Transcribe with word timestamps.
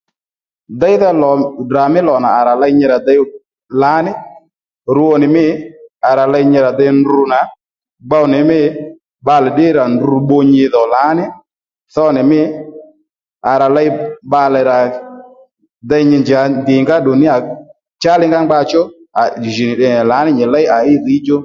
Déydha 0.81 1.11
lò 1.21 1.31
Ddrà 1.65 1.85
mí 1.93 1.99
lò 2.07 2.15
nà 2.23 2.29
à 2.37 2.41
rà 2.47 2.53
ley 2.61 2.73
nyi 2.77 2.85
rà 2.93 2.97
dey 3.07 3.19
lǎní 3.81 4.11
rwo 4.95 5.11
nì 5.21 5.27
mî 5.35 5.45
à 6.07 6.09
rà 6.17 6.23
ley 6.33 6.43
nyi 6.51 6.59
rà 6.65 6.71
déy 6.79 6.91
ndru 6.99 7.21
nà 7.31 7.39
gbow 8.07 8.25
nì 8.31 8.37
mî 8.49 8.59
bbalè 9.23 9.49
ddí 9.53 9.65
rà 9.77 9.83
ndru 9.93 10.15
bbu 10.23 10.37
nyi 10.51 10.63
dhò 10.73 10.83
lǎní 10.95 11.25
tho 11.93 12.05
nì 12.15 12.21
mî 12.31 12.41
à 13.51 13.53
rà 13.61 13.67
ley 13.75 13.89
bbalè 14.27 14.59
rà 14.69 14.77
dey 15.89 16.03
nyi 16.09 16.17
njà 16.21 16.39
ndìnga 16.49 16.95
óddù 16.99 17.11
níyà 17.21 17.35
chá 18.01 18.13
li 18.21 18.25
ngá 18.29 18.39
gba 18.47 18.59
chú 18.69 18.81
jì 19.53 19.63
nì 19.69 19.73
tde 19.77 19.87
nì 19.93 20.01
lǎní 20.11 20.29
nyi 20.37 20.45
léy 20.53 20.65
à 20.75 20.77
déy 20.83 20.93
í 20.95 20.97
dhǐy 21.05 21.19
djú 21.23 21.37